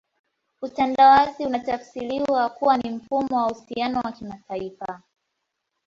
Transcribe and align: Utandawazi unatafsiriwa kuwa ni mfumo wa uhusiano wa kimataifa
Utandawazi 0.61 1.45
unatafsiriwa 1.45 2.49
kuwa 2.49 2.77
ni 2.77 2.89
mfumo 2.89 3.37
wa 3.37 3.45
uhusiano 3.51 3.99
wa 3.99 4.11
kimataifa 4.11 5.01